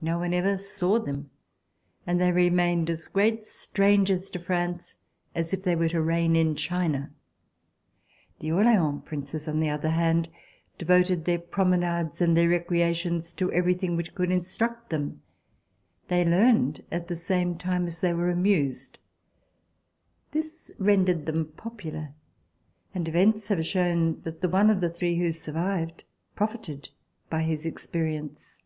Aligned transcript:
No 0.00 0.18
one 0.18 0.34
ever 0.34 0.58
saw 0.58 0.98
them, 0.98 1.30
and 2.04 2.20
they 2.20 2.32
remained 2.32 2.90
as 2.90 3.06
great 3.06 3.44
strangers 3.44 4.28
to 4.32 4.40
France 4.40 4.96
as 5.34 5.54
if 5.54 5.62
they 5.62 5.76
were 5.76 5.88
to 5.90 6.02
reign 6.02 6.34
in 6.34 6.56
China. 6.56 7.12
The 8.40 8.50
Orleans 8.52 9.02
Princes, 9.04 9.46
on 9.46 9.60
the 9.60 9.70
other 9.70 9.90
hand, 9.90 10.30
devoted 10.78 11.24
their 11.24 11.38
promenades 11.38 12.20
and 12.20 12.36
their 12.36 12.48
recreations 12.48 13.32
to 13.34 13.52
everything 13.52 13.94
which 13.96 14.14
could 14.16 14.32
instruct 14.32 14.90
them. 14.90 15.22
They 16.08 16.24
learned 16.24 16.84
at 16.90 17.06
the 17.06 17.16
same 17.16 17.56
time 17.56 17.86
that 17.86 18.00
they 18.02 18.12
were 18.12 18.30
amused. 18.30 18.98
This 20.32 20.70
rendered 20.78 21.24
them 21.24 21.52
popular, 21.56 22.12
and 22.92 23.06
events 23.08 23.46
have 23.48 23.64
shown 23.64 24.20
that 24.22 24.40
the 24.40 24.48
one 24.50 24.70
of 24.70 24.80
the 24.80 24.90
three 24.90 25.16
who 25.18 25.30
survived 25.30 26.02
profited 26.34 26.90
by 27.30 27.42
his 27.44 27.64
experience. 27.64 28.58